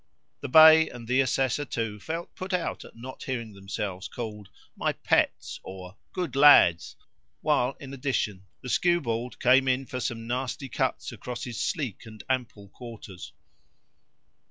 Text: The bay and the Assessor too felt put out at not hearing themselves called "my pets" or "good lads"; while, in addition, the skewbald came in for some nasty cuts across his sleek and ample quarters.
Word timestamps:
The 0.39 0.49
bay 0.49 0.89
and 0.89 1.07
the 1.07 1.21
Assessor 1.21 1.63
too 1.63 1.99
felt 1.99 2.33
put 2.33 2.53
out 2.53 2.83
at 2.83 2.95
not 2.95 3.21
hearing 3.21 3.53
themselves 3.53 4.07
called 4.07 4.49
"my 4.75 4.93
pets" 4.93 5.59
or 5.61 5.95
"good 6.11 6.35
lads"; 6.35 6.95
while, 7.41 7.77
in 7.79 7.93
addition, 7.93 8.47
the 8.61 8.67
skewbald 8.69 9.39
came 9.39 9.67
in 9.67 9.85
for 9.85 9.99
some 9.99 10.25
nasty 10.25 10.69
cuts 10.69 11.11
across 11.11 11.43
his 11.43 11.59
sleek 11.61 12.07
and 12.07 12.23
ample 12.29 12.69
quarters. 12.69 13.31